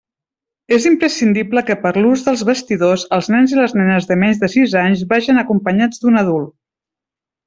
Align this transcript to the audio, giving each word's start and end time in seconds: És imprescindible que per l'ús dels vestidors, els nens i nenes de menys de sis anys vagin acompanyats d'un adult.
És 0.77 0.85
imprescindible 0.91 1.63
que 1.67 1.75
per 1.83 1.91
l'ús 2.05 2.23
dels 2.29 2.41
vestidors, 2.47 3.03
els 3.19 3.29
nens 3.35 3.53
i 3.55 3.59
nenes 3.81 4.07
de 4.13 4.17
menys 4.23 4.41
de 4.45 4.49
sis 4.55 4.73
anys 4.85 5.05
vagin 5.13 5.43
acompanyats 5.43 6.03
d'un 6.07 6.23
adult. 6.27 6.51